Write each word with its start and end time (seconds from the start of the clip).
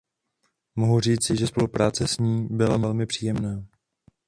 Mohu 0.75 0.99
říci, 0.99 1.37
že 1.37 1.47
spolupráce 1.47 2.07
s 2.07 2.17
ní 2.17 2.47
byla 2.51 2.77
velmi 2.77 3.05
příjemná. 3.05 3.65